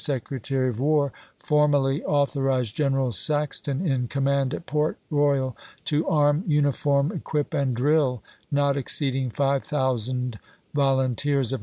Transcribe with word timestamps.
Secretary 0.03 0.67
of 0.67 0.79
War 0.79 1.13
formally 1.37 2.03
authorized 2.05 2.75
General 2.75 3.11
Sax 3.11 3.59
ton, 3.61 3.81
in 3.83 4.07
command 4.07 4.51
at 4.51 4.65
Port 4.65 4.97
Royal, 5.11 5.55
to 5.85 6.07
arm, 6.07 6.43
uniform, 6.47 7.11
equip, 7.11 7.53
and 7.53 7.75
drill 7.75 8.23
not 8.49 8.75
exceeding 8.75 9.29
5000 9.29 10.39
volunteers 10.73 11.53
of 11.53 11.57
saxton. 11.57 11.59